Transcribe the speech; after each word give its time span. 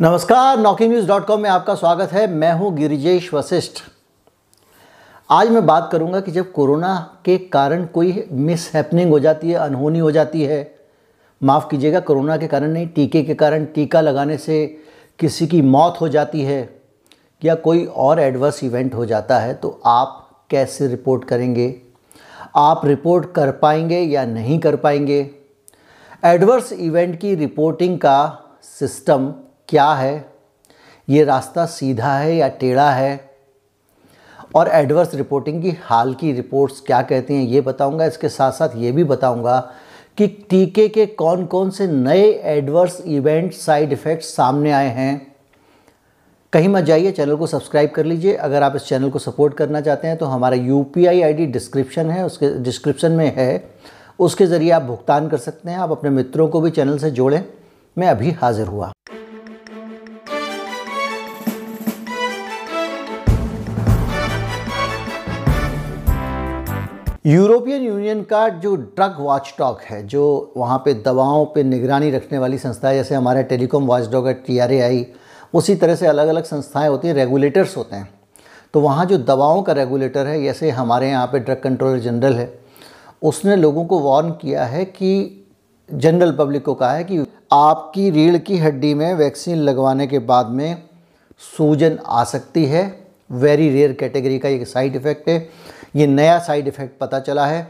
नमस्कार 0.00 0.58
knocking 0.58 0.90
news 0.90 1.06
dot 1.08 1.26
com 1.26 1.40
में 1.40 1.48
आपका 1.50 1.74
स्वागत 1.74 2.12
है। 2.12 2.26
मैं 2.26 2.52
हूँ 2.52 2.72
गिरिजेश 2.76 3.32
वशिष्ठ। 3.34 3.82
आज 5.30 5.48
मैं 5.48 5.64
बात 5.66 5.88
करूँगा 5.92 6.20
कि 6.20 6.32
जब 6.32 6.50
कोरोना 6.52 6.94
के 7.24 7.36
कारण 7.38 7.84
कोई 7.86 8.24
मिस 8.32 8.68
हैपनिंग 8.74 9.10
हो 9.10 9.18
जाती 9.18 9.50
है, 9.50 9.54
अनहोनी 9.54 9.98
हो 9.98 10.10
जाती 10.10 10.42
है, 10.42 10.74
माफ़ 11.42 11.68
कीजिएगा, 11.70 12.00
कोरोना 12.00 12.36
के 12.36 12.46
कारण 12.46 12.72
नहीं, 12.72 12.86
टीके 12.88 13.22
के 13.22 13.34
कारण, 13.34 13.64
टीका 13.64 14.00
लगाने 14.00 14.38
से 14.38 14.66
किसी 15.18 15.46
की 15.46 15.62
मौत 15.62 16.00
हो 16.00 16.08
जाती 16.08 16.42
है 16.42 16.82
या 17.42 17.54
कोई 17.54 17.84
और 17.86 18.20
एडवर्स 18.20 18.62
इवेंट 18.64 18.94
हो 18.94 19.06
जाता 19.06 19.38
है 19.38 19.54
तो 19.54 19.80
आप 19.86 20.46
कैसे 20.50 20.88
रिपोर्ट 20.88 21.24
करेंगे? 21.24 21.74
आप 22.56 22.86
रिपोर्ट 22.86 23.32
कर 23.32 23.52
पाएँगे 23.52 24.00
या 24.00 24.26
नहीं 24.26 24.58
कर 24.58 24.76
पाएँगे? 24.76 25.30
एडवर्स 26.24 26.72
इवेंट 26.72 27.18
की 27.20 27.34
रिपोर्टिंग 27.36 27.98
का 27.98 28.18
सिस्टम 28.78 29.32
क्या 29.74 29.92
है? 29.92 30.24
ये 31.08 31.22
रास्ता 31.24 31.64
सीधा 31.66 32.12
है 32.12 32.34
या 32.36 32.48
टेढ़ा 32.48 32.90
है? 32.90 33.30
और 34.54 34.68
एडवर्स 34.68 35.14
रिपोर्टिंग 35.14 35.62
की 35.62 35.70
हाल 35.82 36.12
की 36.14 36.32
रिपोर्ट्स 36.32 36.80
क्या 36.80 37.00
कहती 37.02 37.34
हैं 37.34 37.44
ये 37.44 37.60
बताऊँगा। 37.60 38.04
इसके 38.06 38.28
साथ 38.28 38.52
साथ 38.52 38.76
ये 38.76 38.92
भी 38.92 39.04
बताऊँगा 39.04 39.58
कि 40.18 40.26
टीके 40.50 40.86
के 40.88 41.06
कौन 41.06 41.44
कौन 41.46 41.70
से 41.70 41.86
नए 41.86 42.30
एडवर्स 42.44 43.00
इवेंट 43.00 43.52
साइड 43.52 43.92
इफ़ेक्ट्स 43.92 44.34
सामने 44.36 44.72
आए 44.72 44.88
हैं। 44.88 45.34
कहीं 46.52 46.68
मत 46.68 46.84
जाइए, 46.84 47.10
चैनल 47.12 47.36
को 47.36 47.46
सब्सक्राइब 47.46 47.90
कर 47.90 48.04
लीजिए। 48.04 48.34
अगर 48.36 48.62
आप 48.62 48.76
इस 48.76 48.86
चैनल 48.86 49.10
को 49.10 49.18
सपोर्ट 49.18 49.54
करना 49.54 49.80
चाहते 49.80 50.08
हैं 50.08 50.16
तो 50.16 50.26
हमारा 50.26 50.56
यू 50.56 50.82
पी 50.84 51.06
आई 51.06 51.46
डिस्क्रिप्शन 51.46 52.10
है, 52.10 52.24
उसके 52.26 52.54
डिस्क्रिप्शन 52.62 53.12
में 53.12 53.32
है। 53.36 53.64
उसके 54.18 54.46
ज़रिए 54.46 54.70
आप 54.70 54.82
भुगतान 54.82 55.28
कर 55.28 55.38
सकते 55.38 55.70
हैं। 55.70 55.78
आप 55.78 55.90
अपने 55.90 56.10
मित्रों 56.10 56.48
को 56.48 56.60
भी 56.60 56.70
चैनल 56.70 56.98
से 56.98 57.10
जोड़ें। 57.10 57.44
मैं 57.96 58.08
अभी 58.08 58.30
हाजिर 58.32 58.66
हुआ। 58.66 58.92
यूरोपियन 67.26 67.82
यूनियन 67.82 68.22
का 68.22 68.48
जो 68.48 68.76
ड्रग 68.76 69.16
वॉच 69.18 69.54
डॉग 69.58 69.78
है, 69.80 70.06
जो 70.06 70.52
वहाँ 70.56 70.78
पे 70.78 70.94
दवाओं 70.94 71.46
पे 71.46 71.62
निगरानी 71.62 72.10
रखने 72.10 72.38
वाली 72.38 72.58
संस्था 72.58 72.88
है, 72.88 72.94
जैसे 72.94 73.14
हमारे 73.14 73.42
टेलीकॉम 73.42 73.86
वॉच 73.86 74.08
डॉग 74.08 74.26
है 74.28 74.34
टी 74.34 75.06
उसी 75.54 75.74
तरह 75.74 75.94
से 75.94 76.06
अलग 76.06 76.28
अलग 76.28 76.44
संस्थाएँ 76.44 76.88
होती 76.88 77.08
हैं, 77.08 77.14
रेगुलेटर्स 77.14 77.76
होते 77.76 77.96
हैं। 77.96 78.08
तो 78.74 78.80
वहाँ 78.80 79.06
जो 79.06 79.18
दवाओं 79.18 79.62
का 79.62 79.72
रेगुलेटर 79.72 80.26
है, 80.26 80.42
जैसे 80.42 80.70
हमारे 80.70 81.08
यहाँ 81.08 81.26
पे 81.26 81.38
ड्रग 81.38 81.60
कंट्रोलर 81.60 81.98
जनरल 81.98 82.34
है, 82.34 82.58
उसने 83.22 83.56
लोगों 83.56 83.84
को 83.84 84.00
वार्न 84.00 84.30
किया 84.30 84.64
है 84.64 84.84
कि, 84.84 85.44
जनरल 85.92 86.32
पब्लिक 86.32 86.64
को 86.64 86.74
कहा 86.74 86.92
है 86.92 87.04
कि 87.04 87.26
आपकी 87.52 88.10
रीढ़ 88.10 88.38
की 88.38 88.58
हड्डी 88.58 88.94
में 88.94 89.14
वैक्सीन 89.14 89.58
लगवाने 89.58 90.06
के 90.06 90.18
बाद 90.18 90.46
में 90.46 90.82
सूजन 91.58 91.98
आ 92.06 92.24
सकती 92.24 92.64
है। 92.64 93.04
वेरी 93.32 93.70
रेयर 93.70 93.92
कैटेगरी 93.92 94.38
का 94.38 94.48
एक 94.48 94.68
साइड 94.68 94.96
इफ़ेक्ट 94.96 95.28
है। 95.28 95.63
ये 95.94 96.06
नया 96.06 96.38
साइड 96.38 96.68
इफ़ेक्ट 96.68 96.98
पता 97.00 97.18
चला 97.20 97.46
है 97.46 97.66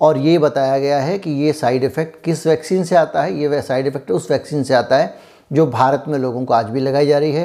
और 0.00 0.18
ये 0.18 0.38
बताया 0.38 0.78
गया 0.78 1.00
है 1.00 1.18
कि 1.18 1.30
ये 1.42 1.52
साइड 1.52 1.84
इफ़ेक्ट 1.84 2.22
किस 2.24 2.46
वैक्सीन 2.46 2.84
से 2.84 2.96
आता 2.96 3.22
है, 3.22 3.34
ये 3.34 3.62
साइड 3.62 3.86
इफ़ेक्ट 3.86 4.10
उस 4.10 4.30
वैक्सीन 4.30 4.62
से 4.62 4.74
आता 4.74 4.96
है 4.96 5.14
जो 5.52 5.66
भारत 5.66 6.04
में 6.08 6.18
लोगों 6.18 6.44
को 6.44 6.54
आज 6.54 6.66
भी 6.66 6.80
लगाई 6.80 7.06
जा 7.06 7.18
रही 7.18 7.32
है, 7.32 7.44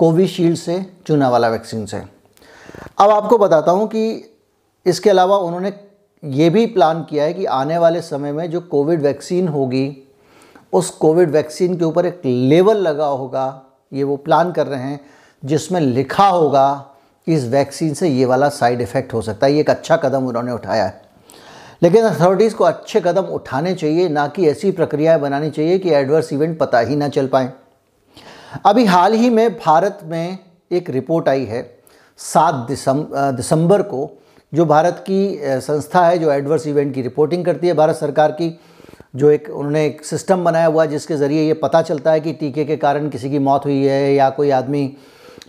कोविशील्ड 0.00 0.56
से 0.56 0.84
चुना 1.06 1.28
वाला 1.28 1.48
वैक्सीन 1.48 1.84
से। 1.86 1.96
अब 2.98 3.10
आपको 3.10 3.38
बताता 3.38 3.72
हूँ 3.72 3.86
कि 3.88 4.34
इसके 4.86 5.10
अलावा 5.10 5.36
उन्होंने 5.36 5.72
ये 6.22 6.50
भी 6.50 6.64
प्लान 6.66 7.02
किया 7.10 7.24
है 7.24 7.32
कि 7.34 7.44
आने 7.44 7.78
वाले 7.78 8.02
समय 8.02 8.32
में 8.32 8.50
जो 8.50 8.60
कोविड 8.60 9.02
वैक्सीन 9.02 9.48
होगी, 9.48 9.96
उस 10.72 10.90
कोविड 10.90 11.30
वैक्सीन 11.30 11.76
के 11.78 11.84
ऊपर 11.84 12.06
एक 12.06 12.20
लेवल 12.24 12.76
लगा 12.78 13.06
होगा, 13.06 13.62
ये 13.92 14.04
वो 14.04 14.16
प्लान 14.16 14.52
कर 14.52 14.66
रहे 14.66 14.82
हैं 14.82 15.00
जिसमें 15.42 15.80
लिखा 15.80 16.26
होगा 16.26 16.94
कि 17.28 17.34
इस 17.34 17.44
वैक्सीन 17.44 17.94
से 17.94 18.08
ये 18.08 18.24
वाला 18.24 18.48
साइड 18.48 18.80
इफ़ेक्ट 18.80 19.12
हो 19.14 19.20
सकता 19.22 19.46
है, 19.46 19.52
ये 19.52 19.60
एक 19.60 19.70
अच्छा 19.70 19.96
कदम 19.96 20.26
उन्होंने 20.26 20.52
उठाया 20.52 20.84
है। 20.84 21.00
लेकिन 21.82 22.04
अथॉरिटीज़ 22.04 22.54
को 22.54 22.64
अच्छे 22.64 23.00
कदम 23.00 23.22
उठाने 23.22 23.74
चाहिए, 23.74 24.08
ना 24.08 24.26
कि 24.28 24.46
ऐसी 24.48 24.70
प्रक्रियाएँ 24.70 25.20
बनानी 25.20 25.50
चाहिए 25.50 25.78
कि 25.78 25.90
एडवर्स 25.90 26.32
इवेंट 26.32 26.58
पता 26.58 26.78
ही 26.78 26.96
ना 26.96 27.08
चल 27.08 27.26
पाए। 27.26 27.50
अभी 28.66 28.84
हाल 28.84 29.12
ही 29.12 29.30
में 29.30 29.50
भारत 29.56 29.98
में 30.04 30.38
एक 30.70 30.88
रिपोर्ट 30.90 31.28
आई 31.28 31.44
है, 31.44 31.62
सात 32.18 32.54
दिसंबर 32.68 33.30
दिसंबर 33.32 33.82
को, 33.82 34.10
जो 34.52 34.64
भारत 34.64 35.04
की 35.06 35.38
संस्था 35.42 36.06
है, 36.06 36.18
जो 36.18 36.32
एडवर्स 36.32 36.66
इवेंट 36.66 36.94
की 36.94 37.02
रिपोर्टिंग 37.02 37.44
करती 37.44 37.66
है, 37.66 37.74
भारत 37.74 37.96
सरकार 37.96 38.32
की, 38.32 38.58
जो 39.16 39.30
एक, 39.30 39.50
उन्होंने 39.50 39.84
एक 39.86 40.04
सिस्टम 40.04 40.44
बनाया 40.44 40.66
हुआ 40.66 40.82
है 40.84 40.90
जिसके 40.90 41.16
ज़रिए 41.16 41.46
ये 41.46 41.54
पता 41.58 41.82
चलता 41.82 42.12
है 42.12 42.20
कि 42.20 42.32
टीके 42.32 42.64
के 42.64 42.76
कारण 42.76 43.08
किसी 43.08 43.30
की 43.30 43.38
मौत 43.38 43.64
हुई 43.64 43.84
है 43.84 44.14
या 44.14 44.30
कोई 44.30 44.50
आदमी 44.50 44.84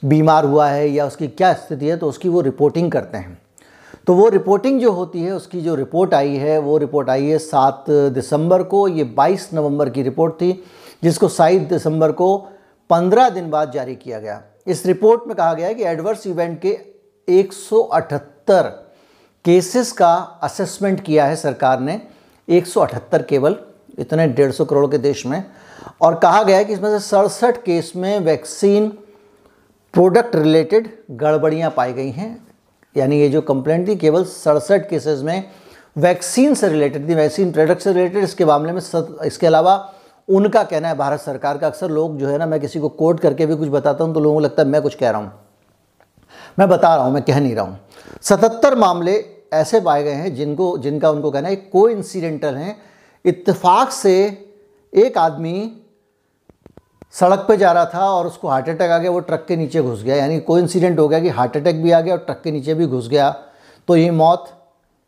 बीमार 0.06 0.46
हुआ 0.46 0.68
है 0.70 0.90
या 0.90 1.06
उसकी 1.06 1.28
क्या 1.28 1.54
स्थिति 1.54 1.88
है 1.88 1.98
तो 1.98 2.10
उसकी 2.10 2.30
वो 2.30 2.42
रिपोर्टिंग 2.42 2.92
करते 2.92 3.18
हैं। 3.18 3.42
तो 4.08 4.14
वो 4.14 4.30
रिपोर्टिंग 4.30 4.80
जो 4.82 4.92
होती 4.92 5.22
है, 5.22 5.32
उसकी 5.32 5.62
जो 5.62 5.76
रिपोर्ट 5.76 6.14
आई 6.14 6.36
है, 6.36 6.58
वो 6.60 6.78
रिपोर्ट 6.78 7.10
आई 7.10 7.26
है 7.26 7.38
सात 7.38 7.86
दिसंबर 7.90 8.64
को। 8.64 8.88
ये 8.88 9.04
बाईस 9.04 9.50
नवंबर 9.54 9.90
की 9.90 10.04
रिपोर्ट 10.04 10.34
थी, 10.34 10.64
जिसको 11.04 11.28
सात 11.28 11.62
दिसंबर 11.62 12.12
को 12.12 12.38
पंद्रह 12.90 13.30
दिन 13.30 13.50
बाद 13.50 13.72
जारी 13.72 13.96
किया 13.96 14.20
गया। 14.20 14.42
इस 14.68 14.86
रिपोर्ट 14.86 15.22
में 15.28 15.36
कहा 15.36 15.54
गया 15.54 15.68
है 15.68 15.74
कि 15.74 15.84
एडवर्स 15.84 16.28
इवेंट 16.28 16.62
के 16.62 16.78
एक 17.28 17.54
सौ 17.54 17.82
अठहत्तर 17.82 18.62
केसेस 19.46 19.92
का 19.92 20.16
असेसमेंट 20.44 21.02
किया 21.02 21.26
है 21.26 21.36
सरकार 21.36 21.80
ने। 21.80 22.02
178 22.48 23.24
केवल, 23.24 23.56
इतने 24.00 24.28
डेढ़ 24.28 24.52
सौ 24.52 24.66
करोड़ 24.66 24.88
के 24.92 24.98
देश 24.98 25.26
में। 25.26 25.44
और 26.02 26.16
कहा 26.16 26.44
गया 26.44 26.58
है 26.58 26.66
कि 26.66 26.74
इसमें 26.74 26.90
से 26.90 27.00
सड़सठ 27.00 27.58
केस 27.58 27.94
में 27.96 28.20
वैक्सीन 28.20 28.92
प्रोडक्ट 29.94 30.36
रिलेटेड 30.36 30.88
गड़बड़ियाँ 31.12 31.72
पाई 31.78 31.94
गई 31.94 32.10
हैं। 32.12 32.30
यानी 32.96 33.20
ये 33.20 33.30
जो 33.30 33.42
कंप्लेंट 33.42 33.88
थी 33.88 33.96
केवल 33.96 34.24
सड़सठ 34.26 34.90
केसेस 34.90 35.22
में 35.22 35.44
वैक्सीन 35.98 36.54
से 36.54 36.70
रिलेटेड 36.70 37.08
थी 37.10 37.16
वैक्सीन 37.16 37.52
प्रोडक्ट 37.52 37.82
से 37.82 37.94
रिलेटेड 37.94 38.24
इसके 38.24 38.46
मामले 38.46 38.72
में 38.72 38.80
सत, 38.82 39.18
इसके 39.26 39.48
अलावा 39.48 39.94
उनका 40.30 40.64
कहना 40.64 40.88
है 40.88 40.96
भारत 40.98 41.20
सरकार 41.20 41.58
का 41.58 41.68
अक्सर 41.68 41.90
लोग 41.90 42.18
जो 42.18 42.28
है 42.28 42.38
ना 42.38 42.46
मैं 42.46 42.60
किसी 42.60 42.80
को 42.80 42.90
कोट 42.92 43.20
करके 43.20 43.46
भी 43.46 43.56
कुछ 43.56 43.70
बताता 43.70 44.04
हूँ 44.04 44.14
तो 44.14 44.20
लोगों 44.20 44.36
को 44.36 44.40
लगता 44.40 44.64
है 44.64 44.70
मैं 44.70 44.82
कुछ 44.82 44.96
कह 44.96 45.10
रहा 45.10 45.22
हूँ। 45.22 45.32
मैं 46.60 46.68
बता 46.70 46.96
रहा 46.96 47.06
हूँ 47.06 47.14
मैं 47.14 47.24
कह 47.24 47.40
नहीं 47.40 47.56
रहा 47.56 47.66
हूँ। 47.66 47.80
सतहत्तर 48.22 48.76
मामले 48.76 49.14
ऐसे 49.54 49.80
पाए 49.82 50.04
गए 50.04 50.14
हैं 50.14 50.34
जिनको 50.36 50.78
जिनका 50.78 51.10
उनको 51.12 51.32
कहना 51.32 51.50
है 51.50 51.56
को 51.56 51.88
इंसिडेंटल 51.90 52.56
हैं। 52.56 52.76
इत्तेफाक 53.26 53.92
से 53.92 54.16
एक 54.94 55.18
आदमी 55.18 55.72
सड़क 57.14 57.46
पे 57.48 57.56
जा 57.58 57.72
रहा 57.72 57.86
था 57.86 58.10
और 58.12 58.28
उसको 58.28 58.48
हार्ट 58.48 58.70
अटैक 58.70 58.92
आ 58.92 58.98
गया 58.98 59.12
वो 59.12 59.20
ट्रक 59.20 59.46
के 59.48 59.56
नीचे 59.56 59.82
घुस 59.82 60.04
गया। 60.04 60.16
यानी 60.16 60.40
कोई 60.40 60.62
इंसिडेंट 60.62 61.00
हो 61.00 61.08
गया 61.08 61.20
कि 61.20 61.30
हार्ट 61.30 61.58
अटैक 61.58 61.82
भी 61.84 61.92
आ 61.92 62.02
गया 62.02 62.14
और 62.14 62.20
ट्रक 62.20 62.42
के 62.44 62.52
नीचे 62.52 62.74
भी 62.74 62.86
घुस 62.88 63.08
गया। 63.10 63.30
तो 63.88 63.96
ये 63.96 64.12
मौत 64.12 64.50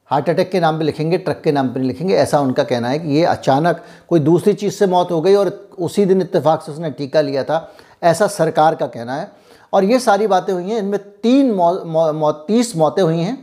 हार्ट 0.09 0.29
अटैक 0.29 0.49
के 0.51 0.59
नाम 0.59 0.77
पे 0.77 0.83
लिखेंगे 0.83 1.17
ट्रक 1.17 1.41
के 1.43 1.51
नाम 1.51 1.69
पे 1.69 1.79
नहीं 1.79 1.87
लिखेंगे 1.87 2.15
ऐसा 2.15 2.39
उनका 2.39 2.63
कहना 2.63 2.89
है 2.89 2.99
कि 2.99 3.09
ये 3.09 3.23
अचानक 3.25 3.83
कोई 4.09 4.19
दूसरी 4.19 4.53
चीज़ 4.53 4.73
से 4.73 4.87
मौत 4.87 5.11
हो 5.11 5.21
गई 5.21 5.35
और 5.35 5.49
उसी 5.79 6.05
दिन 6.05 6.21
इत्तेफाक 6.21 6.61
से 6.61 6.71
उसने 6.71 6.89
टीका 6.91 7.21
लिया 7.21 7.43
था। 7.43 7.71
ऐसा 8.03 8.27
सरकार 8.27 8.75
का 8.75 8.87
कहना 8.87 9.15
है। 9.15 9.29
और 9.73 9.83
ये 9.83 9.99
सारी 9.99 10.27
बातें 10.27 10.53
हुई 10.53 10.69
हैं 10.69 10.77
इनमें 10.79 10.99
तीन 11.21 11.51
मौ, 11.51 12.31
तीस 12.47 12.75
मौतें 12.77 13.01
हुई 13.03 13.19
हैं 13.19 13.37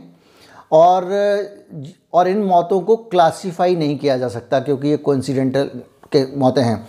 और 0.71 1.03
और 2.13 2.27
इन 2.27 2.43
मौतों 2.43 2.79
को 2.81 2.95
क्लासीफाई 2.95 3.75
नहीं 3.75 3.97
किया 3.97 4.17
जा 4.17 4.27
सकता 4.27 4.59
क्योंकि 4.59 4.87
ये 4.87 4.97
कोइंसिडेंटल 4.97 5.69
के 6.11 6.25
मौतें 6.37 6.61
हैं। 6.61 6.87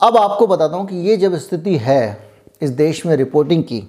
अब 0.00 0.16
आपको 0.16 0.46
बताता 0.46 0.76
हूँ 0.76 0.86
कि 0.86 0.96
ये 0.98 1.16
जब 1.16 1.36
स्थिति 1.38 1.76
है 1.78 2.30
इस 2.62 2.70
देश 2.72 3.04
में 3.06 3.14
रिपोर्टिंग 3.16 3.62
की 3.64 3.80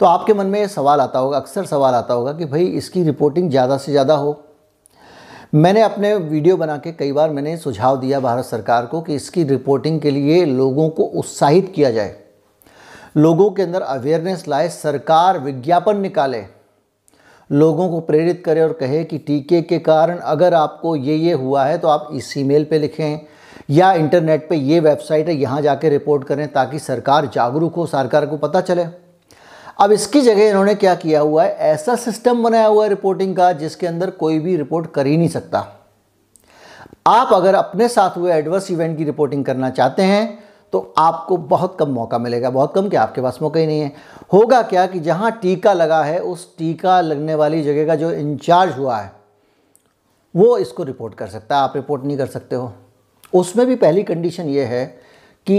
तो 0.00 0.06
आपके 0.06 0.34
मन 0.34 0.46
में 0.46 0.58
ये 0.60 0.66
सवाल 0.68 1.00
आता 1.00 1.18
होगा, 1.18 1.36
अक्सर 1.36 1.66
सवाल 1.66 1.94
आता 1.94 2.14
होगा 2.14 2.32
कि 2.32 2.44
भाई 2.44 2.64
इसकी 2.72 3.02
रिपोर्टिंग 3.02 3.48
ज़्यादा 3.50 3.76
से 3.76 3.92
ज़्यादा 3.92 4.14
हो। 4.14 4.42
मैंने 5.54 5.82
अपने 5.82 6.14
वीडियो 6.14 6.56
बना 6.56 6.76
के 6.76 6.92
कई 6.92 7.12
बार 7.12 7.30
मैंने 7.30 7.56
सुझाव 7.56 8.00
दिया 8.00 8.20
भारत 8.20 8.44
सरकार 8.44 8.86
को 8.86 9.00
कि 9.00 9.14
इसकी 9.14 9.44
रिपोर्टिंग 9.44 10.00
के 10.00 10.10
लिए 10.10 10.44
लोगों 10.46 10.88
को 10.90 11.02
उत्साहित 11.02 11.72
किया 11.74 11.90
जाए। 11.90 12.14
लोगों 13.16 13.50
के 13.50 13.62
अंदर 13.62 13.82
अवेयरनेस 13.82 14.46
लाए, 14.48 14.68
सरकार 14.68 15.38
विज्ञापन 15.38 16.00
निकाले। 16.00 16.44
लोगों 17.50 17.88
को 17.88 18.00
प्रेरित 18.02 18.42
करे 18.44 18.60
और 18.62 18.72
कहे 18.72 19.02
कि 19.04 19.18
टीके 19.18 19.62
के 19.62 19.78
कारण 19.80 20.18
अगर 20.18 20.54
आपको 20.54 20.94
ये 20.96 21.14
ये 21.16 21.32
हुआ 21.34 21.64
है 21.64 21.78
तो 21.78 21.88
आप 21.88 22.08
इस 22.12 22.36
ईमेल 22.38 22.64
पे 22.64 22.78
लिखें 22.78 23.18
या 23.68 23.92
इंटरनेट 23.92 24.48
पे 24.48 24.56
ये 24.56 24.80
वेबसाइट 24.80 25.28
है, 25.28 25.34
यहाँ 25.34 25.60
जाके 25.62 25.88
रिपोर्ट 25.88 26.24
करें 26.24 26.46
ताकि 26.48 26.78
सरकार 26.78 27.26
जागरूक 27.26 27.74
हो, 27.74 27.86
सरकार 27.86 28.26
को 28.26 28.36
पता 28.36 28.60
चले। 28.60 28.86
अब 29.80 29.92
इसकी 29.92 30.20
जगह 30.20 30.48
इन्होंने 30.48 30.74
क्या 30.74 30.94
किया 30.94 31.20
हुआ 31.20 31.44
है? 31.44 31.50
ऐसा 31.52 31.94
सिस्टम 31.96 32.42
बनाया 32.42 32.66
हुआ 32.66 32.84
है 32.84 32.88
रिपोर्टिंग 32.90 33.36
का, 33.36 33.52
जिसके 33.52 33.86
अंदर 33.86 34.10
कोई 34.12 34.38
भी 34.38 34.56
रिपोर्ट 34.56 34.90
कर 34.90 35.06
ही 35.06 35.16
नहीं 35.16 35.28
सकता। 35.28 35.66
आप 37.06 37.32
अगर 37.32 37.54
अपने 37.54 37.88
साथ 37.88 38.16
हुए 38.16 38.32
एडवर्स 38.32 38.70
इवेंट 38.70 38.96
की 38.98 39.04
रिपोर्टिंग 39.04 39.44
करना 39.44 39.70
चाहते 39.70 40.02
हैं 40.02 40.44
तो 40.72 40.94
आपको 40.98 41.36
बहुत 41.36 41.76
कम 41.80 41.90
मौका 41.90 42.18
मिलेगा। 42.18 42.50
बहुत 42.50 42.72
कम 42.74 42.88
क्या? 42.88 43.02
आपके 43.02 43.20
पास 43.20 43.38
मौका 43.42 43.60
ही 43.60 43.66
नहीं 43.66 43.80
है। 43.80 43.92
होगा 44.32 44.60
क्या 44.62 44.86
कि 44.86 45.00
जहाँ 45.00 45.30
टीका 45.32 45.72
लगा 45.72 46.02
है, 46.04 46.18
उस 46.20 46.56
टीका 46.58 47.00
लगने 47.00 47.34
वाली 47.34 47.62
जगह 47.62 47.86
का 47.86 47.94
जो 47.94 48.10
इंचार्ज 48.12 48.78
हुआ 48.78 48.96
है, 48.96 49.12
वो 50.34 50.56
इसको 50.58 50.82
रिपोर्ट 50.82 51.14
कर 51.14 51.26
सकता 51.26 51.56
है। 51.56 51.62
आप 51.62 51.72
रिपोर्ट 51.76 52.04
नहीं 52.04 52.16
कर 52.18 52.26
सकते 52.26 52.56
हो। 52.56 52.72
उसमें 53.32 53.66
भी 53.66 53.76
पहली 53.76 54.02
कंडीशन 54.02 54.48
ये 54.48 54.64
है 54.64 54.84
कि 55.46 55.58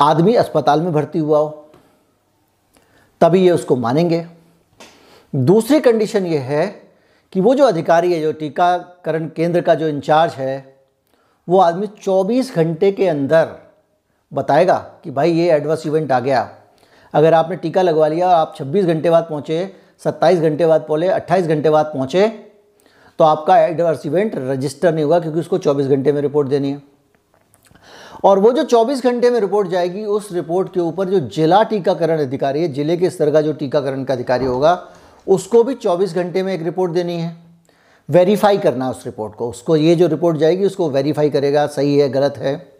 आदमी 0.00 0.34
अस्पताल 0.34 0.80
में 0.80 0.92
भर्ती 0.92 1.18
हुआ 1.18 1.38
हो, 1.38 1.48
तभी 3.20 3.40
ये 3.40 3.50
उसको 3.50 3.76
मानेंगे। 3.76 4.24
दूसरी 5.34 5.80
कंडीशन 5.80 6.26
ये 6.26 6.38
है 6.38 6.66
कि 7.32 7.40
वो 7.40 7.54
जो 7.54 7.64
अधिकारी 7.64 8.12
है, 8.12 8.20
जो 8.20 8.32
टीकाकरण 8.32 9.28
केंद्र 9.28 9.60
का 9.60 9.74
जो 9.74 9.88
इंचार्ज 9.88 10.32
है, 10.32 10.76
वो 11.48 11.58
आदमी 11.58 11.86
24 11.86 12.54
घंटे 12.54 12.92
के 12.92 13.08
अंदर 13.08 13.48
बताएगा 14.32 14.78
कि 15.04 15.10
भाई 15.10 15.32
ये 15.32 15.50
एडवर्स 15.52 15.86
इवेंट 15.86 16.12
आ 16.12 16.20
गया। 16.20 16.48
अगर 17.14 17.34
आपने 17.34 17.56
टीका 17.56 17.82
लगवा 17.82 18.08
लिया 18.08 18.28
आप 18.28 18.54
26 18.56 18.84
घंटे 18.84 19.10
बाद 19.10 19.26
पहुँचे 19.30 19.76
27 20.00 20.40
घंटे 20.40 20.66
बाद 20.66 20.84
पहुँचे 20.88 21.08
28 21.10 21.46
घंटे 21.46 21.70
बाद 21.70 21.86
पहुँचे 21.86 22.49
तो 23.20 23.24
आपका 23.24 23.58
एडवर्स 23.58 24.06
इवेंट 24.06 24.32
रजिस्टर 24.36 24.94
नहीं 24.94 25.04
होगा 25.04 25.20
क्योंकि 25.20 25.40
उसको 25.40 25.58
24 25.58 25.86
घंटे 25.86 26.12
में 26.12 26.20
रिपोर्ट 26.22 26.48
देनी 26.48 26.70
है। 26.70 26.82
और 28.24 28.38
वो 28.38 28.52
जो 28.52 28.64
24 28.64 29.02
घंटे 29.02 29.30
में 29.30 29.40
रिपोर्ट 29.40 29.68
जाएगी, 29.68 30.04
उस 30.04 30.32
रिपोर्ट 30.32 30.72
के 30.74 30.80
ऊपर 30.80 31.08
जो 31.08 31.20
जिला 31.20 31.62
टीकाकरण 31.62 32.20
अधिकारी 32.20 32.62
है, 32.62 32.72
ज़िले 32.72 32.96
के 32.96 33.10
स्तर 33.10 33.30
का 33.30 33.40
जो 33.40 33.52
टीकाकरण 33.52 34.04
का 34.04 34.14
अधिकारी 34.14 34.46
होगा, 34.46 34.88
उसको 35.28 35.64
भी 35.64 35.74
24 35.74 36.14
घंटे 36.14 36.42
में 36.42 36.54
एक 36.54 36.62
रिपोर्ट 36.62 36.92
देनी 36.92 37.16
है। 37.16 37.36
वेरीफाई 38.10 38.58
करना 38.58 38.84
है 38.84 38.90
उस 38.90 39.06
रिपोर्ट 39.06 39.34
को। 39.34 39.50
उसको 39.50 39.76
ये 39.76 39.94
जो 39.94 40.06
रिपोर्ट 40.06 40.36
जाएगी, 40.36 40.64
उसको 40.64 40.90
वेरीफाई 40.90 41.30
करेगा, 41.30 41.66
सही 41.66 41.98
है, 41.98 42.08
गलत 42.08 42.34
है। 42.38 42.72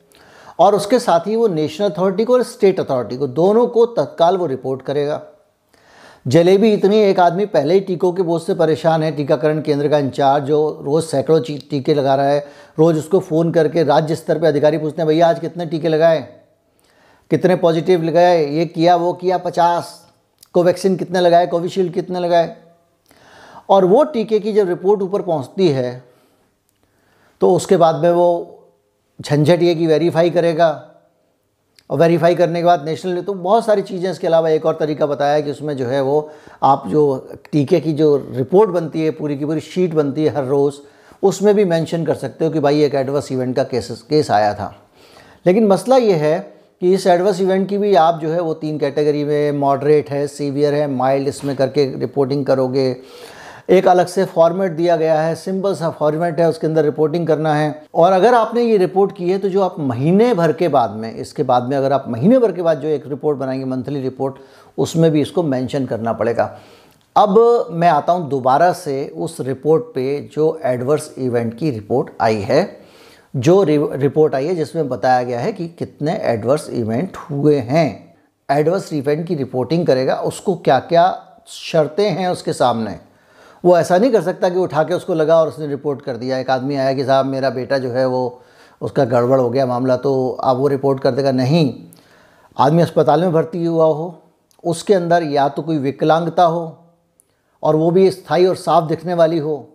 और 0.58 0.74
उसके 0.74 0.98
साथ 0.98 1.20
ही 1.20 1.36
वो 1.36 1.48
नेशनल 1.48 1.90
अथॉरिटी 1.90 2.24
को 2.24 2.32
और 2.32 2.42
स्टेट 2.42 2.80
अथॉरिटी 2.80 3.16
को, 3.16 3.26
दोनों 3.26 3.66
को 3.66 3.86
तत्काल 3.86 4.36
वो 4.36 4.46
रिपोर्ट 4.46 4.82
करेगा। 4.82 5.22
जलेबी 6.26 6.72
इतनी, 6.72 6.96
एक 6.96 7.20
आदमी 7.20 7.44
पहले 7.46 7.74
ही 7.74 7.80
टीकों 7.80 8.12
के 8.12 8.22
बोझ 8.22 8.40
से 8.42 8.54
परेशान 8.54 9.02
है। 9.02 9.10
टीकाकरण 9.12 9.60
केंद्र 9.62 9.88
का 9.88 9.98
इंचार्ज 9.98 10.44
जो 10.44 10.82
रोज़ 10.84 11.04
सैकड़ों 11.04 11.40
टीके 11.40 11.94
लगा 11.94 12.14
रहा 12.14 12.26
है, 12.26 12.46
रोज़ 12.78 12.98
उसको 12.98 13.20
फ़ोन 13.20 13.52
करके 13.52 13.82
राज्य 13.82 14.14
स्तर 14.14 14.38
पर 14.38 14.46
अधिकारी 14.46 14.78
पूछते 14.78 15.02
हैं, 15.02 15.06
भैया, 15.08 15.28
आज 15.28 15.38
कितने 15.38 15.66
टीके 15.66 15.88
लगाए? 15.88 16.20
कितने 17.30 17.56
पॉजिटिव 17.56 18.02
लगाए? 18.02 18.44
ये 18.46 18.66
किया, 18.66 18.96
वो 18.96 19.12
किया, 19.12 19.38
पचास। 19.38 19.98
कोवैक्सीन 20.54 20.96
कितने 20.96 21.20
लगाए? 21.20 21.46
कोविशील्ड 21.46 21.92
कितने 21.92 22.20
लगाए? 22.20 22.56
और 23.68 23.84
वो 23.84 24.04
टीके 24.04 24.38
की 24.40 24.52
जब 24.52 24.68
रिपोर्ट 24.68 25.02
ऊपर 25.02 25.22
पहुँचती 25.22 25.68
है 25.68 26.02
तो 27.40 27.54
उसके 27.54 27.76
बाद 27.76 27.96
में 27.96 28.10
वो 28.10 28.28
झंझट 29.20 29.62
ये 29.62 29.74
कि 29.74 29.86
वेरीफाई 29.86 30.30
करेगा। 30.30 30.89
और 31.90 31.98
वेरीफाई 31.98 32.34
करने 32.34 32.60
के 32.60 32.64
बाद 32.64 32.84
नेशनल 32.84 33.20
तो 33.22 33.32
बहुत 33.34 33.64
सारी 33.66 33.82
चीज़ें 33.82 34.10
इसके 34.10 34.26
अलावा 34.26 34.48
एक 34.50 34.66
और 34.66 34.76
तरीका 34.80 35.06
बताया 35.06 35.40
कि 35.40 35.50
उसमें 35.50 35.76
जो 35.76 35.86
है 35.86 36.00
वो 36.02 36.30
आप 36.62 36.84
जो 36.88 37.02
टीके 37.52 37.80
की 37.80 37.92
जो 37.92 38.16
रिपोर्ट 38.32 38.70
बनती 38.70 39.02
है, 39.02 39.10
पूरी 39.10 39.36
की 39.38 39.44
पूरी 39.44 39.60
शीट 39.60 39.94
बनती 39.94 40.24
है 40.24 40.34
हर 40.36 40.44
रोज़, 40.44 40.74
उसमें 41.22 41.54
भी 41.54 41.64
मेंशन 41.64 42.04
कर 42.04 42.14
सकते 42.14 42.44
हो 42.44 42.50
कि 42.50 42.60
भाई 42.60 42.82
एक 42.82 42.94
एडवर्स 42.94 43.32
इवेंट 43.32 43.54
का 43.56 43.62
केस 43.64 43.90
केस 44.10 44.30
आया 44.30 44.54
था। 44.54 44.74
लेकिन 45.46 45.66
मसला 45.66 45.96
ये 45.96 46.14
है 46.14 46.38
कि 46.82 46.92
इस 46.94 47.06
एडवर्स 47.06 47.40
इवेंट 47.40 47.68
की 47.68 47.78
भी 47.78 47.94
आप 47.94 48.20
जो 48.20 48.30
है 48.30 48.40
वो 48.40 48.54
तीन 48.54 48.78
कैटेगरी 48.78 49.24
में 49.24 49.52
मॉडरेट 49.52 50.10
है 50.10 50.26
सीवियर 50.26 50.74
है 50.74 50.86
माइल्ड 50.90 51.28
इसमें 51.28 51.54
करके 51.56 51.84
रिपोर्टिंग 52.00 52.44
करोगे। 52.46 52.90
एक 53.68 53.88
अलग 53.88 54.06
से 54.06 54.24
फॉर्मेट 54.24 54.72
दिया 54.72 54.96
गया 54.96 55.20
है 55.20 55.34
सिंपल 55.34 55.74
सा 55.74 55.90
फॉर्मेट 55.90 56.40
है, 56.40 56.48
उसके 56.48 56.66
अंदर 56.66 56.84
रिपोर्टिंग 56.84 57.26
करना 57.26 57.54
है। 57.54 57.82
और 57.94 58.12
अगर 58.12 58.34
आपने 58.34 58.62
ये 58.62 58.76
रिपोर्ट 58.76 59.16
की 59.16 59.30
है 59.30 59.38
तो 59.38 59.48
जो 59.48 59.62
आप 59.62 59.76
महीने 59.80 60.32
भर 60.34 60.52
के 60.52 60.68
बाद 60.68 60.90
में, 60.90 61.14
इसके 61.14 61.42
बाद 61.42 61.62
में 61.62 61.76
अगर 61.76 61.92
आप 61.92 62.04
महीने 62.08 62.38
भर 62.38 62.52
के 62.52 62.62
बाद 62.62 62.80
जो 62.80 62.88
एक 62.88 63.06
रिपोर्ट 63.08 63.38
बनाएँगे 63.38 63.64
मंथली 63.66 64.00
रिपोर्ट 64.00 64.34
उसमें 64.78 65.10
भी 65.10 65.20
इसको 65.20 65.42
मैंशन 65.42 65.86
करना 65.86 66.12
पड़ेगा। 66.12 66.44
अब 67.16 67.66
मैं 67.70 67.88
आता 67.88 68.12
हूँ 68.12 68.28
दोबारा 68.30 68.72
से 68.72 69.06
उस 69.16 69.40
रिपोर्ट 69.40 69.84
पे 69.94 70.20
जो 70.34 70.60
एडवर्स 70.64 71.10
इवेंट 71.18 71.56
की 71.58 71.70
रिपोर्ट 71.70 72.10
आई 72.20 72.40
है। 72.40 72.78
जो 73.34 73.62
रिपोर्ट 73.62 74.34
आई 74.34 74.46
है, 74.46 74.54
जिसमें 74.54 74.88
बताया 74.88 75.22
गया 75.22 75.40
है 75.40 75.52
कि 75.52 75.66
कितने 75.68 76.16
एडवर्स 76.24 76.68
इवेंट 76.70 77.16
हुए 77.30 77.56
हैं। 77.58 78.16
एडवर्स 78.48 78.92
इवेंट 78.92 79.26
की 79.26 79.34
रिपोर्टिंग 79.34 79.86
करेगा, 79.86 80.14
उसको 80.14 80.54
क्या 80.54 80.78
क्या 80.80 81.04
शर्तें 81.48 82.08
हैं 82.10 82.28
उसके 82.28 82.52
सामने? 82.52 82.98
वो 83.64 83.76
ऐसा 83.78 83.98
नहीं 83.98 84.10
कर 84.12 84.22
सकता 84.22 84.48
कि 84.48 84.58
उठा 84.58 84.82
के 84.84 84.94
उसको 84.94 85.14
लगा 85.14 85.36
और 85.36 85.48
उसने 85.48 85.66
रिपोर्ट 85.66 86.02
कर 86.02 86.16
दिया। 86.16 86.38
एक 86.38 86.50
आदमी 86.50 86.76
आया 86.76 86.92
कि 86.92 87.04
साहब, 87.04 87.26
मेरा 87.26 87.50
बेटा 87.50 87.78
जो 87.78 87.90
है 87.90 88.06
वो, 88.06 88.42
उसका 88.80 89.04
गड़बड़ 89.06 89.40
हो 89.40 89.48
गया 89.50 89.66
मामला 89.66 89.96
तो 89.98 90.30
आप 90.42 90.56
वो 90.56 90.68
रिपोर्ट 90.68 91.00
कर 91.00 91.10
देगा। 91.10 91.32
नहीं, 91.32 91.72
आदमी 92.56 92.82
अस्पताल 92.82 93.20
में 93.20 93.32
भर्ती 93.32 93.64
हुआ 93.64 93.86
हो, 93.86 94.14
उसके 94.64 94.94
अंदर 94.94 95.22
या 95.24 95.48
तो 95.48 95.62
कोई 95.62 95.78
विकलांगता 95.78 96.44
हो 96.44 96.76
और 97.62 97.76
वो 97.76 97.90
भी 97.90 98.10
स्थायी 98.10 98.46
और 98.46 98.56
साफ़ 98.58 98.84
दिखने 98.84 99.14
वाली 99.14 99.38
हो 99.38 99.66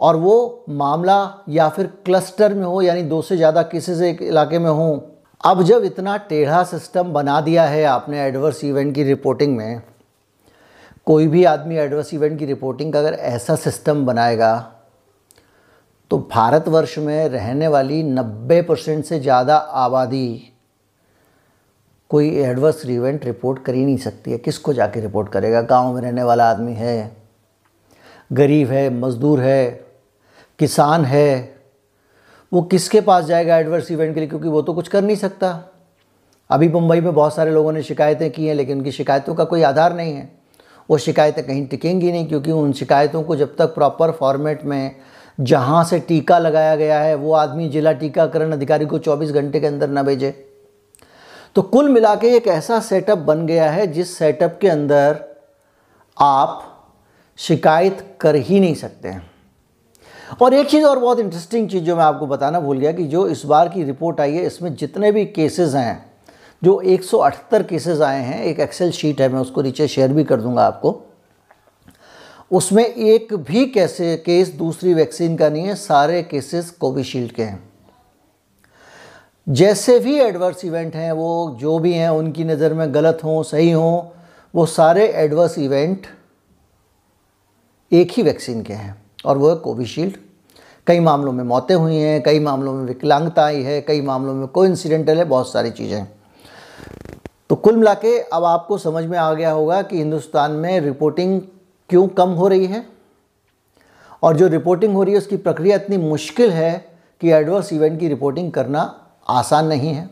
और 0.00 0.16
वो 0.16 0.64
मामला 0.70 1.44
या 1.48 1.68
फिर 1.68 1.86
क्लस्टर 2.04 2.54
में 2.54 2.64
हो, 2.64 2.80
यानी 2.82 3.02
दो 3.02 3.22
से 3.22 3.36
ज़्यादा 3.36 3.62
केसेस 3.64 4.00
एक 4.02 4.22
इलाके 4.22 4.58
में 4.58 4.70
हो। 4.70 5.08
अब 5.44 5.62
जब 5.62 5.84
इतना 5.84 6.16
टेढ़ा 6.28 6.62
सिस्टम 6.64 7.12
बना 7.12 7.40
दिया 7.40 7.64
है 7.64 7.84
आपने 7.86 8.20
एडवर्स 8.20 8.62
इवेंट 8.64 8.94
की 8.94 9.02
रिपोर्टिंग 9.04 9.56
में 9.56 9.82
कोई 11.06 11.26
भी 11.26 11.44
आदमी 11.44 11.76
एडवर्स 11.76 12.12
इवेंट 12.14 12.38
की 12.38 12.46
रिपोर्टिंग 12.46 12.92
का 12.92 12.98
अगर 12.98 13.12
ऐसा 13.12 13.56
सिस्टम 13.56 14.04
बनाएगा 14.06 14.54
तो 16.10 16.18
भारतवर्ष 16.32 16.96
में 16.98 17.28
रहने 17.28 17.68
वाली 17.68 18.02
90 18.04 18.62
परसेंट 18.62 19.04
से 19.04 19.18
ज़्यादा 19.20 19.56
आबादी 19.56 20.48
कोई 22.10 22.28
एडवर्स 22.40 22.84
इवेंट 22.86 23.24
रिपोर्ट 23.24 23.62
कर 23.64 23.74
ही 23.74 23.84
नहीं 23.84 23.96
सकती 23.96 24.30
है। 24.30 24.38
किसको 24.38 24.72
जाके 24.72 25.00
रिपोर्ट 25.00 25.28
करेगा? 25.28 25.60
गाँव 25.62 25.94
में 25.94 26.00
रहने 26.02 26.22
वाला 26.22 26.50
आदमी 26.50 26.72
है, 26.72 27.16
गरीब 28.32 28.70
है, 28.70 28.88
मज़दूर 28.90 29.40
है, 29.40 29.70
किसान 30.58 31.04
है, 31.04 31.56
वो 32.52 32.62
किसके 32.62 33.00
पास 33.00 33.24
जाएगा 33.24 33.58
एडवर्स 33.58 33.90
इवेंट 33.90 34.14
के 34.14 34.20
लिए? 34.20 34.28
क्योंकि 34.28 34.48
वो 34.48 34.62
तो 34.62 34.74
कुछ 34.74 34.88
कर 34.88 35.02
नहीं 35.02 35.16
सकता। 35.16 35.58
अभी 36.50 36.68
मुंबई 36.68 37.00
में 37.00 37.12
बहुत 37.14 37.34
सारे 37.34 37.50
लोगों 37.50 37.72
ने 37.72 37.82
शिकायतें 37.82 38.30
की 38.30 38.46
हैं, 38.46 38.54
लेकिन 38.54 38.78
उनकी 38.78 38.92
शिकायतों 38.92 39.34
का 39.34 39.44
कोई 39.44 39.62
आधार 39.62 39.96
नहीं 39.96 40.14
है। 40.14 40.41
वो 40.92 40.98
शिकायतें 40.98 41.44
कहीं 41.46 41.66
टिकेंगी 41.66 42.12
नहीं, 42.12 42.26
क्योंकि 42.28 42.52
उन 42.52 42.72
शिकायतों 42.72 43.22
को 43.22 43.36
जब 43.36 43.56
तक 43.56 43.74
प्रॉपर 43.74 44.10
फॉर्मेट 44.10 44.64
में 44.64 44.96
जहाँ 45.40 45.84
से 45.84 45.98
टीका 45.98 46.38
लगाया 46.38 46.76
गया 46.76 47.00
है, 47.00 47.14
वो 47.14 47.32
आदमी 47.32 47.68
जिला 47.68 47.92
टीकाकरण 47.92 48.52
अधिकारी 48.52 48.86
को 48.86 48.98
24 48.98 49.30
घंटे 49.30 49.60
के 49.60 49.66
अंदर 49.66 49.88
ना 49.88 50.02
भेजे। 50.02 50.30
तो 51.54 51.62
कुल 51.62 51.88
मिला 51.88 52.14
के 52.14 52.28
एक 52.28 52.46
ऐसा 52.46 52.80
सेटअप 52.80 53.18
बन 53.18 53.46
गया 53.46 53.70
है 53.70 53.86
जिस 53.86 54.16
सेटअप 54.18 54.58
के 54.60 54.68
अंदर 54.68 55.24
आप 56.16 56.68
शिकायत 57.38 58.16
कर 58.20 58.34
ही 58.34 58.60
नहीं 58.60 58.74
सकते 58.74 59.08
हैं। 59.08 59.30
और 60.42 60.54
एक 60.54 60.68
चीज़ 60.68 60.84
और 60.84 60.98
बहुत 60.98 61.20
इंटरेस्टिंग 61.20 61.68
चीज़ 61.68 61.84
जो 61.84 61.96
मैं 61.96 62.04
आपको 62.04 62.26
बताना 62.26 62.60
भूल 62.60 62.78
गया 62.78 62.92
कि 62.92 63.04
जो 63.04 63.26
इस 63.28 63.44
बार 63.46 63.68
की 63.68 63.84
रिपोर्ट 63.84 64.20
आई 64.20 64.34
है, 64.34 64.46
इसमें 64.46 64.74
जितने 64.74 65.12
भी 65.12 65.24
केसेस 65.26 65.74
हैं 65.74 66.11
जो 66.64 66.82
178 66.82 67.62
केसेस 67.62 68.00
आए 68.00 68.22
हैं, 68.22 68.44
एक 68.44 68.60
एक्सेल 68.60 68.90
शीट 68.90 69.20
है, 69.20 69.28
मैं 69.28 69.40
उसको 69.40 69.62
नीचे 69.62 69.88
शेयर 69.88 70.12
भी 70.12 70.24
कर 70.24 70.40
दूँगा 70.40 70.64
आपको। 70.64 71.02
उसमें 72.50 72.86
एक 72.86 73.34
भी 73.34 73.66
कैसे 73.66 74.16
केस 74.16 74.48
दूसरी 74.48 74.94
वैक्सीन 74.94 75.36
का 75.36 75.48
नहीं 75.48 75.66
है, 75.66 75.74
सारे 75.74 76.22
केसेस 76.22 76.70
कोविशील्ड 76.70 77.32
के 77.32 77.42
हैं। 77.42 77.72
जैसे 79.48 79.98
भी 79.98 80.20
एडवर्स 80.20 80.64
इवेंट 80.64 80.94
हैं, 80.94 81.12
वो 81.12 81.56
जो 81.60 81.78
भी 81.78 81.92
हैं, 81.92 82.08
उनकी 82.08 82.44
नज़र 82.44 82.74
में 82.74 82.94
गलत 82.94 83.18
हों, 83.24 83.42
सही 83.42 83.70
हों, 83.70 84.02
वो 84.54 84.66
सारे 84.66 85.06
एडवर्स 85.06 85.58
इवेंट 85.58 86.06
एक 87.92 88.12
ही 88.12 88.22
वैक्सीन 88.22 88.62
के 88.62 88.72
हैं 88.72 89.02
और 89.24 89.38
वो 89.38 89.48
है 89.48 89.56
कोविशील्ड 89.56 90.16
कई 90.86 91.00
मामलों 91.00 91.32
में 91.32 91.44
मौतें 91.44 91.74
हुई 91.74 91.96
हैं, 91.96 92.22
कई 92.22 92.40
मामलों 92.40 92.72
में 92.74 92.84
विकलांगता 92.84 93.44
आई 93.44 93.62
है, 93.62 93.80
कई 93.80 94.00
मामलों 94.00 94.34
में 94.34 94.46
को 94.46 94.64
इंसिडेंटल 94.64 95.18
है, 95.18 95.24
बहुत 95.24 95.52
सारी 95.52 95.70
चीज़ें। 95.70 96.06
तो 97.50 97.56
कुल 97.56 97.76
मिला 97.76 97.94
के 97.94 98.18
अब 98.18 98.44
आपको 98.44 98.78
समझ 98.78 99.04
में 99.04 99.18
आ 99.18 99.32
गया 99.34 99.50
होगा 99.50 99.80
कि 99.82 99.96
हिंदुस्तान 99.98 100.52
में 100.52 100.80
रिपोर्टिंग 100.80 101.40
क्यों 101.90 102.06
कम 102.10 102.30
हो 102.30 102.48
रही 102.48 102.66
है। 102.66 102.84
और 104.22 104.36
जो 104.36 104.46
रिपोर्टिंग 104.48 104.94
हो 104.94 105.02
रही 105.02 105.14
है, 105.14 105.18
उसकी 105.18 105.36
प्रक्रिया 105.38 105.76
इतनी 105.76 105.96
मुश्किल 105.98 106.50
है 106.52 106.72
कि 107.22 107.30
एडवर्स 107.30 107.72
इवेंट 107.72 107.98
की 108.00 108.08
रिपोर्टिंग 108.08 108.50
करना 108.52 108.82
आसान 109.28 109.66
नहीं 109.66 109.92
है। 109.94 110.08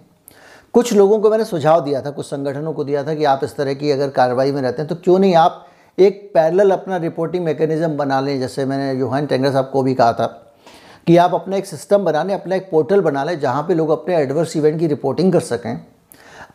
कुछ 0.74 0.92
लोगों 0.92 1.18
को 1.20 1.30
मैंने 1.30 1.44
सुझाव 1.44 1.80
दिया 1.84 2.02
था, 2.02 2.10
कुछ 2.10 2.26
संगठनों 2.26 2.72
को 2.72 2.84
दिया 2.84 3.04
था 3.04 3.14
कि 3.14 3.24
आप 3.24 3.40
इस 3.44 3.56
तरह 3.56 3.74
की 3.74 3.90
अगर 3.90 4.10
कार्रवाई 4.10 4.52
में 4.52 4.60
रहते 4.62 4.82
हैं 4.82 4.88
तो 4.88 4.94
क्यों 4.94 5.18
नहीं 5.18 5.34
आप 5.36 5.66
एक 5.98 6.30
पैरेलल 6.34 6.70
अपना 6.70 6.96
रिपोर्टिंग 6.98 7.44
मैकेनिज़्म 7.44 7.96
बना 7.96 8.20
लें, 8.20 8.38
जैसे 8.40 8.64
मैंने 8.64 8.92
योहान 8.98 9.26
टेंगर 9.26 9.50
साहब 9.52 9.70
को 9.72 9.82
भी 9.82 9.94
कहा 9.94 10.12
था, 10.12 10.26
कि 11.06 11.16
आप 11.16 11.34
अपना 11.34 11.56
एक 11.56 11.66
सिस्टम 11.66 12.04
बना 12.04 12.22
लें, 12.22 12.34
अपना 12.34 12.56
एक 12.56 12.70
पोर्टल 12.70 13.00
बना 13.00 13.24
लें, 13.24 13.38
जहाँ 13.40 13.62
पे 13.62 13.74
लोग 13.74 13.90
अपने 13.90 14.16
एडवर्स 14.16 14.56
इवेंट 14.56 14.78
की 14.80 14.86
रिपोर्टिंग 14.86 15.32
कर 15.32 15.40
सकें। 15.42 15.80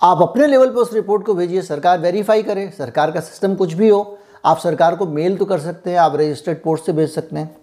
आप 0.02 0.22
अपने 0.22 0.48
लेवल 0.48 0.70
पर 0.70 0.76
उस 0.76 0.94
रिपोर्ट 0.94 1.26
को 1.26 1.34
भेजिए, 1.34 1.62
सरकार 1.62 2.00
वेरीफाई 2.00 2.44
करे, 2.44 2.70
सरकार 2.78 3.12
का 3.12 3.20
सिस्टम 3.20 3.56
कुछ 3.56 3.74
भी 3.74 3.90
हो, 3.90 4.18
आप 4.46 4.58
सरकार 4.58 4.96
को 4.96 5.06
मेल 5.06 5.38
तो 5.38 5.46
कर 5.46 5.60
सकते 5.60 5.92
हैं, 5.92 5.98
आप 5.98 6.16
रजिस्टर्ड 6.16 6.58
पोस्ट 6.64 6.86
से 6.86 6.94
भेज 6.94 7.10
सकते 7.10 7.36
हैं। 7.36 7.56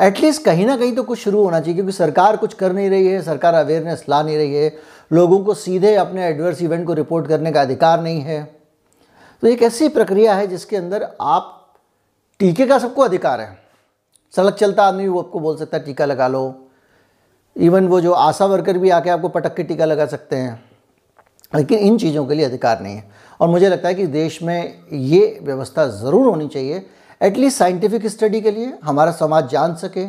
एटलीस्ट 0.00 0.44
कहीं 0.44 0.66
ना 0.66 0.76
कहीं 0.76 0.94
तो 0.96 1.02
कुछ 1.02 1.18
शुरू 1.18 1.42
होना 1.44 1.60
चाहिए, 1.60 1.74
क्योंकि 1.74 1.92
सरकार 1.92 2.36
कुछ 2.36 2.54
कर 2.54 2.72
नहीं 2.72 2.90
रही 2.90 3.06
है, 3.06 3.22
सरकार 3.22 3.54
अवेयरनेस 3.54 4.04
ला 4.08 4.22
नहीं 4.22 4.36
रही 4.36 4.54
है, 4.54 4.72
लोगों 5.10 5.38
को 5.38 5.54
सीधे 5.54 5.94
अपने 5.94 6.26
एडवर्स 6.26 6.62
इवेंट 6.62 6.86
को 6.86 6.92
रिपोर्ट 6.92 7.26
करने 7.26 7.52
का 7.52 7.62
अधिकार 7.62 8.02
नहीं 8.02 8.20
है। 8.20 8.42
तो 9.42 9.48
एक 9.48 9.62
ऐसी 9.62 9.88
प्रक्रिया 9.88 10.34
है 10.34 10.46
जिसके 10.46 10.76
अंदर 10.76 11.08
आप 11.20 11.52
टीके 12.40 12.66
का 12.66 12.78
सबको 12.78 13.02
अधिकार 13.02 13.40
है। 13.40 13.58
सड़क 14.34 14.54
चलता 14.54 14.84
आदमी 14.84 15.08
वो 15.08 15.22
आपको 15.22 15.40
बोल 15.40 15.56
सकता 15.56 15.76
है, 15.76 15.84
टीका 15.84 16.04
लगा 16.04 16.28
लो। 16.28 16.54
इवन 17.56 17.88
वो 17.88 18.00
जो 18.00 18.12
आशा 18.12 18.46
वर्कर 18.46 18.78
भी 18.78 18.90
आके 18.90 19.10
आपको 19.10 19.28
पटक 19.28 19.54
के 19.54 19.62
टीका 19.62 19.84
लगा 19.84 20.06
सकते 20.06 20.36
हैं। 20.36 20.65
लेकिन 21.52 21.78
इन 21.78 21.98
चीज़ों 21.98 22.24
के 22.26 22.34
लिए 22.34 22.44
अधिकार 22.44 22.80
नहीं 22.82 22.96
है। 22.96 23.14
और 23.40 23.48
मुझे 23.48 23.68
लगता 23.68 23.88
है 23.88 23.94
कि 23.94 24.06
देश 24.08 24.42
में 24.42 24.74
ये 24.92 25.38
व्यवस्था 25.42 25.86
ज़रूर 25.88 26.26
होनी 26.26 26.48
चाहिए 26.48 26.84
एटलीस्ट 27.20 27.58
साइंटिफिक 27.58 28.06
स्टडी 28.06 28.40
के 28.40 28.50
लिए, 28.50 28.72
हमारा 28.84 29.12
समाज 29.12 29.50
जान 29.50 29.74
सके 29.76 30.06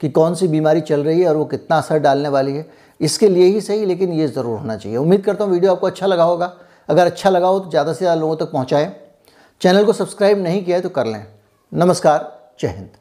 कि 0.00 0.08
कौन 0.10 0.34
सी 0.34 0.48
बीमारी 0.48 0.80
चल 0.82 1.04
रही 1.04 1.20
है 1.20 1.28
और 1.28 1.36
वो 1.36 1.44
कितना 1.46 1.78
असर 1.78 1.98
डालने 1.98 2.28
वाली 2.28 2.52
है। 2.52 2.66
इसके 3.00 3.28
लिए 3.28 3.44
ही 3.44 3.60
सही, 3.60 3.84
लेकिन 3.86 4.12
ये 4.12 4.28
ज़रूर 4.28 4.58
होना 4.58 4.76
चाहिए। 4.76 4.98
उम्मीद 4.98 5.24
करता 5.24 5.44
हूँ 5.44 5.52
वीडियो 5.52 5.72
आपको 5.72 5.86
अच्छा 5.86 6.06
लगा 6.06 6.24
होगा। 6.24 6.52
अगर 6.88 7.06
अच्छा 7.06 7.30
लगा 7.30 7.48
हो 7.48 7.58
तो 7.60 7.70
ज़्यादा 7.70 7.92
से 7.92 7.98
ज़्यादा 7.98 8.20
लोगों 8.20 8.36
तक 8.36 8.52
पहुँचाएँ। 8.52 8.92
चैनल 9.60 9.84
को 9.84 9.92
सब्सक्राइब 9.92 10.42
नहीं 10.42 10.64
किया 10.64 10.76
है 10.76 10.82
तो 10.82 10.88
कर 10.90 11.06
लें। 11.06 11.24
नमस्कार, 11.72 12.32
जय 12.60 12.68
हिंद। 12.68 12.99